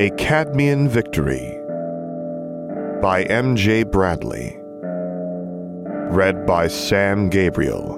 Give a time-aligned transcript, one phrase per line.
[0.00, 1.58] A Cadmean Victory
[3.02, 3.82] by M.J.
[3.82, 4.56] Bradley.
[6.14, 7.96] Read by Sam Gabriel.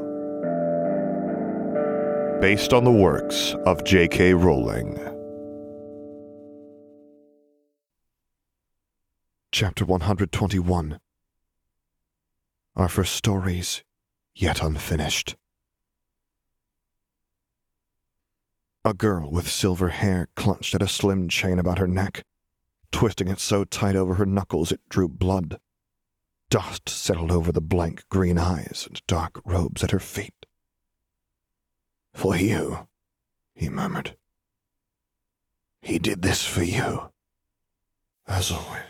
[2.41, 4.33] Based on the works of J.K.
[4.33, 4.95] Rowling.
[9.53, 11.01] Chapter 121
[12.77, 13.85] Are for stories
[14.35, 15.37] yet unfinished.
[18.85, 22.25] A girl with silver hair clutched at a slim chain about her neck,
[22.91, 25.61] twisting it so tight over her knuckles it drew blood.
[26.49, 30.47] Dust settled over the blank green eyes and dark robes at her feet.
[32.15, 32.89] For you,
[33.55, 34.17] he murmured.
[35.83, 37.11] He did this for you.
[38.27, 38.83] As always.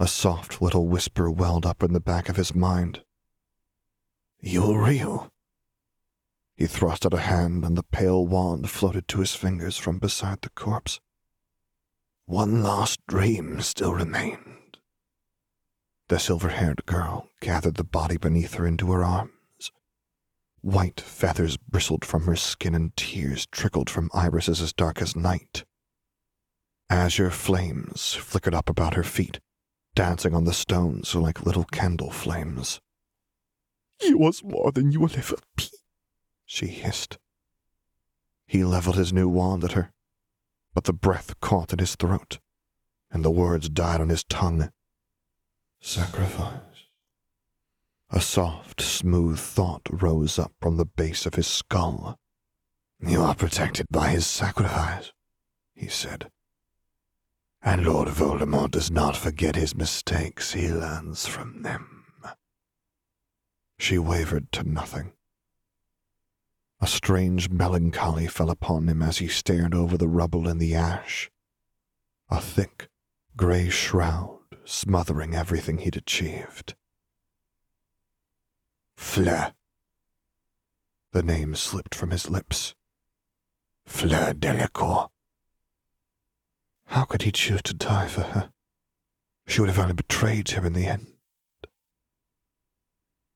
[0.00, 3.02] A soft little whisper welled up in the back of his mind.
[4.40, 5.31] You're real.
[6.62, 10.42] He thrust out a hand, and the pale wand floated to his fingers from beside
[10.42, 11.00] the corpse.
[12.26, 14.78] One last dream still remained.
[16.06, 19.72] The silver haired girl gathered the body beneath her into her arms.
[20.60, 25.64] White feathers bristled from her skin, and tears trickled from irises as dark as night.
[26.88, 29.40] Azure flames flickered up about her feet,
[29.96, 32.80] dancing on the stones like little candle flames.
[34.00, 35.64] You was more than you will ever be,
[36.52, 37.16] she hissed.
[38.46, 39.90] He leveled his new wand at her,
[40.74, 42.40] but the breath caught in his throat,
[43.10, 44.70] and the words died on his tongue.
[45.80, 46.90] Sacrifice.
[48.10, 52.18] A soft, smooth thought rose up from the base of his skull.
[53.00, 55.10] You are protected by his sacrifice,
[55.74, 56.30] he said.
[57.62, 62.04] And Lord Voldemort does not forget his mistakes, he learns from them.
[63.78, 65.12] She wavered to nothing.
[66.82, 71.30] A strange melancholy fell upon him as he stared over the rubble and the ash.
[72.28, 72.88] A thick,
[73.36, 76.74] gray shroud smothering everything he'd achieved.
[78.96, 79.54] Fleur.
[81.12, 82.74] The name slipped from his lips.
[83.86, 85.10] Fleur Delacour.
[86.86, 88.50] How could he choose to die for her?
[89.46, 91.12] She would have only betrayed him in the end.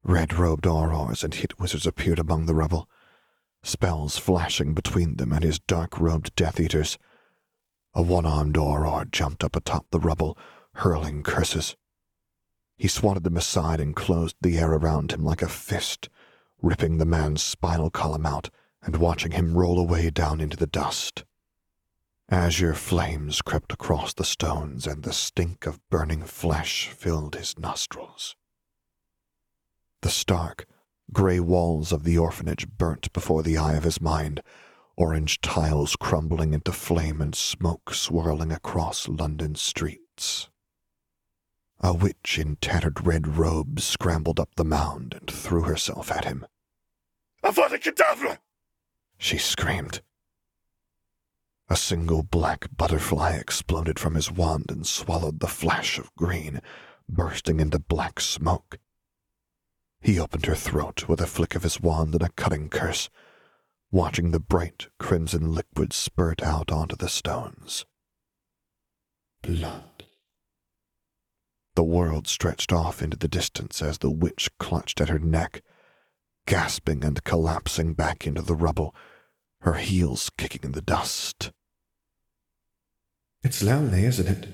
[0.03, 2.89] Red robed aurors and hit wizards appeared among the rubble
[3.67, 6.99] spells flashing between them and his dark robed Death Eaters.
[7.95, 10.39] A one armed Auror jumped up atop the rubble,
[10.75, 11.77] hurling curses.
[12.77, 16.09] He swatted them aside and closed the air around him like a fist,
[16.63, 18.51] ripping the man's spinal column out
[18.83, 21.25] and watching him roll away down into the dust.
[22.29, 28.37] Azure flames crept across the stones, and the stink of burning flesh filled his nostrils.
[30.03, 30.67] The stark,
[31.13, 34.43] Gray walls of the orphanage burnt before the eye of his mind,
[34.97, 40.49] orange tiles crumbling into flame and smoke swirling across London streets.
[41.81, 46.47] A witch in tattered red robes scrambled up the mound and threw herself at him.
[47.45, 48.39] Avada!
[49.19, 50.01] She screamed.
[51.69, 56.61] A single black butterfly exploded from his wand and swallowed the flash of green,
[57.09, 58.79] bursting into black smoke.
[60.01, 63.11] He opened her throat with a flick of his wand and a cutting curse,
[63.91, 67.85] watching the bright crimson liquid spurt out onto the stones.
[69.43, 70.05] Blood.
[71.75, 75.63] The world stretched off into the distance as the witch clutched at her neck,
[76.47, 78.95] gasping and collapsing back into the rubble,
[79.61, 81.53] her heels kicking in the dust.
[83.43, 84.49] It's lonely, isn't it?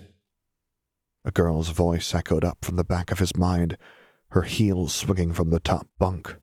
[1.25, 3.79] A girl's voice echoed up from the back of his mind
[4.33, 6.37] her heels swinging from the top bunk.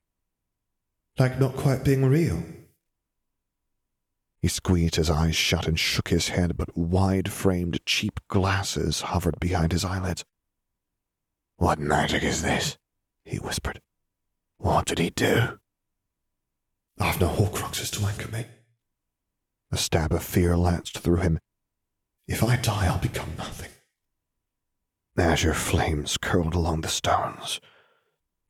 [1.18, 2.44] Like not quite being real.
[4.42, 9.40] He squeezed his eyes shut and shook his head, but wide framed cheap glasses hovered
[9.40, 10.24] behind his eyelids.
[11.58, 12.78] What magic is this?
[13.26, 13.82] he whispered.
[14.60, 15.60] What did he do?
[17.00, 18.46] I've no Horcruxes to anchor me.
[19.72, 21.40] A stab of fear lanced through him.
[22.28, 23.72] If I die, I'll become nothing.
[25.18, 27.60] Azure flames curled along the stones.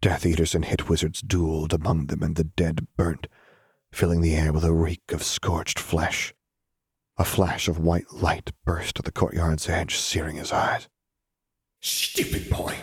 [0.01, 3.27] Death Eaters and Hit Wizards dueled among them, and the dead burnt,
[3.91, 6.33] filling the air with a reek of scorched flesh.
[7.17, 10.87] A flash of white light burst at the courtyard's edge, searing his eyes.
[11.81, 12.75] Stupid boy!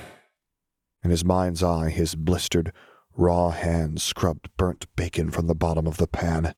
[1.03, 2.71] In his mind's eye, his blistered,
[3.17, 6.55] raw hands scrubbed burnt bacon from the bottom of the pan.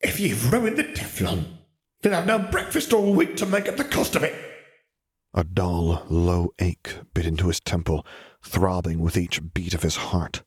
[0.00, 1.58] If you've ruined the Teflon,
[2.02, 4.34] then I've no breakfast all week to make up the cost of it.
[5.38, 8.06] A dull, low ache bit into his temple,
[8.42, 10.42] throbbing with each beat of his heart.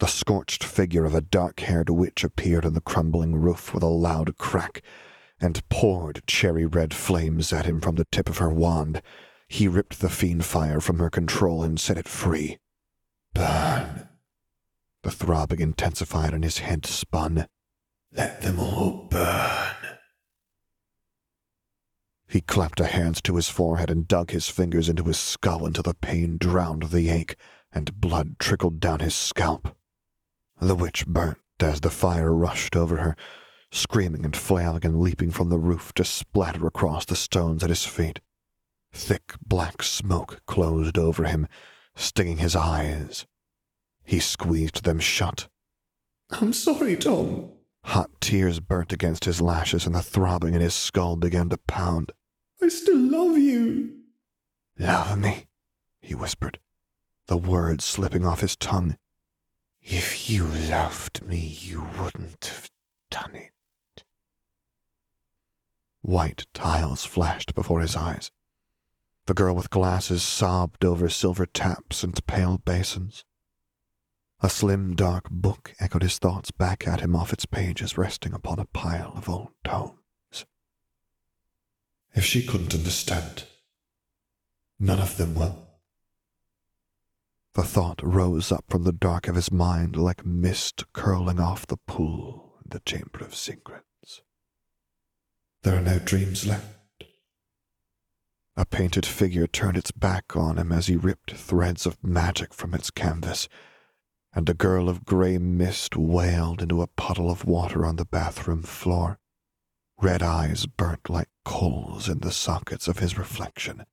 [0.00, 3.86] The scorched figure of a dark haired witch appeared on the crumbling roof with a
[3.86, 4.82] loud crack
[5.40, 9.00] and poured cherry red flames at him from the tip of her wand.
[9.48, 12.58] He ripped the Fiendfyre from her control and set it free.
[13.32, 14.08] Burn.
[15.04, 17.46] The throbbing intensified and his head spun.
[18.12, 19.93] Let them all burn.
[22.34, 25.84] He clapped a hand to his forehead and dug his fingers into his skull until
[25.84, 27.36] the pain drowned the ache
[27.70, 29.76] and blood trickled down his scalp.
[30.60, 33.14] The witch burnt as the fire rushed over her,
[33.70, 37.84] screaming and flailing and leaping from the roof to splatter across the stones at his
[37.84, 38.18] feet.
[38.92, 41.46] Thick black smoke closed over him,
[41.94, 43.26] stinging his eyes.
[44.02, 45.46] He squeezed them shut.
[46.30, 47.52] I'm sorry, Tom.
[47.84, 52.10] Hot tears burnt against his lashes, and the throbbing in his skull began to pound.
[52.64, 53.94] I still love you.
[54.78, 55.48] Love me,
[56.00, 56.58] he whispered,
[57.26, 58.96] the words slipping off his tongue.
[59.82, 62.70] If you loved me, you wouldn't have
[63.10, 64.04] done it.
[66.00, 68.30] White tiles flashed before his eyes.
[69.26, 73.26] The girl with glasses sobbed over silver taps and pale basins.
[74.40, 78.58] A slim, dark book echoed his thoughts back at him off its pages, resting upon
[78.58, 80.03] a pile of old tomes.
[82.14, 83.44] If she couldn't understand,
[84.78, 85.66] none of them will.
[87.54, 91.76] The thought rose up from the dark of his mind like mist curling off the
[91.76, 94.22] pool in the Chamber of Secrets.
[95.62, 97.04] There are no dreams left.
[98.56, 102.74] A painted figure turned its back on him as he ripped threads of magic from
[102.74, 103.48] its canvas
[104.32, 108.62] and a girl of gray mist wailed into a puddle of water on the bathroom
[108.62, 109.18] floor.
[110.04, 113.86] Red eyes burnt like coals in the sockets of his reflection,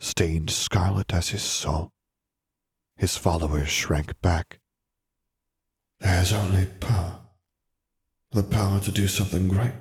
[0.00, 1.92] stained scarlet as his soul.
[2.96, 4.58] His followers shrank back.
[6.00, 7.20] There's only power.
[8.30, 9.74] The power to do something great.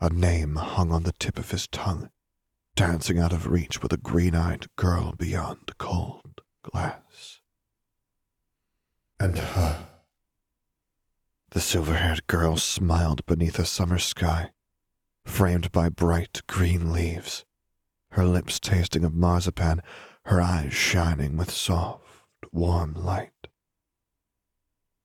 [0.00, 2.10] A name hung on the tip of his tongue,
[2.74, 7.38] dancing out of reach with a green eyed girl beyond cold glass
[9.20, 9.89] and her.
[11.50, 14.50] The silver haired girl smiled beneath a summer sky,
[15.24, 17.44] framed by bright green leaves,
[18.12, 19.82] her lips tasting of marzipan,
[20.26, 22.04] her eyes shining with soft,
[22.52, 23.48] warm light.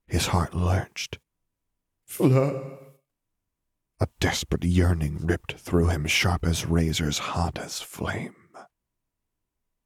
[0.07, 1.17] His heart lurched.
[2.05, 2.77] Fleur.
[3.99, 8.35] A desperate yearning ripped through him, sharp as razors, hot as flame.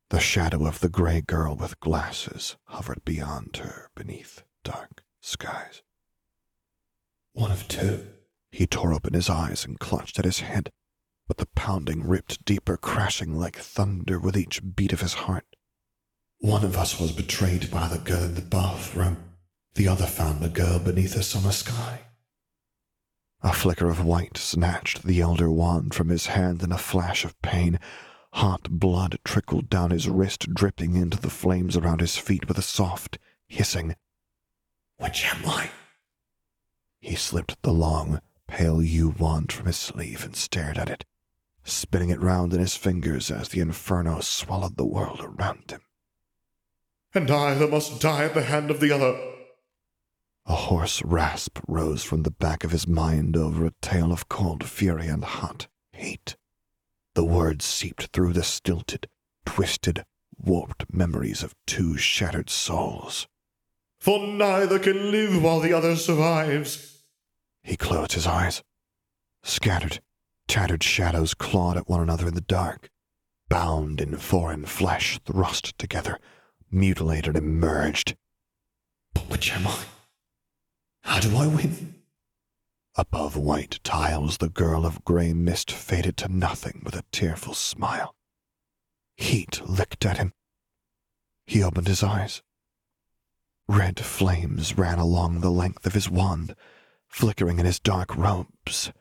[0.10, 5.84] The shadow of the gray girl with glasses hovered beyond her beneath dark skies.
[7.34, 8.08] One of two.
[8.52, 10.72] He tore open his eyes and clutched at his head,
[11.28, 15.46] but the pounding ripped deeper, crashing like thunder with each beat of his heart.
[16.40, 19.18] One of us was betrayed by the girl in the bathroom.
[19.76, 22.02] The other found the girl beneath a summer sky.
[23.42, 27.40] A flicker of white snatched the elder wand from his hand in a flash of
[27.42, 27.80] pain,
[28.34, 32.64] Hot blood trickled down his wrist, dripping into the flames around his feet with a
[32.64, 33.18] soft
[33.48, 33.96] hissing.
[34.98, 35.72] Which am I?
[37.00, 41.06] He slipped the long, pale yew wand from his sleeve and stared at it,
[41.64, 45.82] spinning it round in his fingers as the inferno swallowed the world around him.
[47.14, 49.18] And i either must die at the hand of the other.
[50.46, 54.64] A hoarse rasp rose from the back of his mind over a tale of cold
[54.66, 56.36] fury and hot hate.
[57.14, 59.08] The words seeped through the stilted,
[59.46, 60.06] twisted,
[60.38, 63.28] warped memories of two shattered souls.
[64.00, 67.04] For neither can live while the other survives.
[67.64, 68.64] He closed his eyes.
[69.44, 70.00] Scattered,
[70.48, 72.90] tattered shadows clawed at one another in the dark,
[73.50, 76.18] bound in foreign flesh, thrust together,
[76.72, 78.16] mutilated and merged.
[79.14, 79.84] But which am I?
[81.04, 81.96] How do I win?
[82.96, 88.16] Above white tiles, the girl of gray mist faded to nothing with a tearful smile.
[89.18, 90.34] Heat licked at him.
[91.46, 92.42] He opened his eyes.
[93.70, 96.56] Red flames ran along the length of his wand,
[97.08, 98.92] flickering in his dark robes.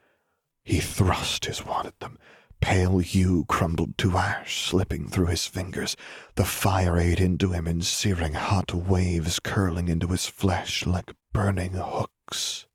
[0.63, 2.19] He thrust his wand at them.
[2.61, 5.97] Pale yew crumbled to ash, slipping through his fingers.
[6.35, 11.73] The fire ate into him in searing hot waves, curling into his flesh like burning
[11.73, 12.67] hooks.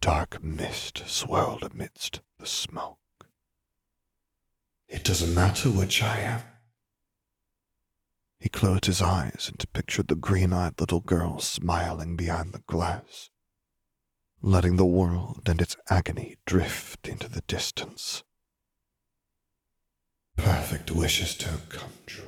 [0.00, 2.96] Dark mist swirled amidst the smoke.
[4.88, 6.40] It doesn't matter which I am.
[8.38, 13.30] He closed his eyes and pictured the green eyed little girl smiling behind the glass,
[14.40, 18.22] letting the world and its agony drift into the distance.
[20.36, 22.22] Perfect wishes don't come true.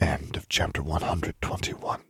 [0.00, 2.00] End of chapter 121.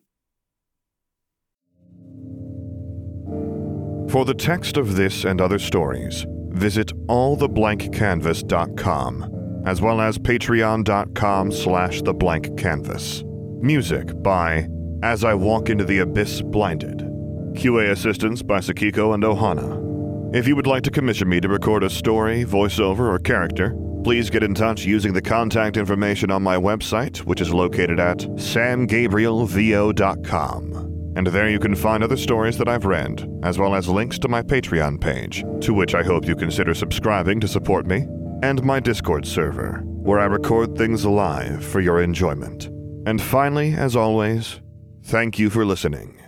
[4.09, 12.03] For the text of this and other stories, visit alltheblankcanvas.com, as well as patreon.com slash
[12.03, 13.25] theblankcanvas.
[13.63, 14.67] Music by
[15.03, 16.99] As I Walk Into the Abyss Blinded.
[17.55, 19.81] QA assistance by Sakiko and Ohana.
[20.35, 24.31] If you would like to commission me to record a story, voiceover, or character, please
[24.31, 30.89] get in touch using the contact information on my website, which is located at samgabrielvo.com.
[31.15, 34.29] And there you can find other stories that I've read, as well as links to
[34.29, 38.07] my Patreon page, to which I hope you consider subscribing to support me,
[38.43, 42.67] and my Discord server, where I record things live for your enjoyment.
[43.07, 44.61] And finally, as always,
[45.05, 46.22] thank you for listening.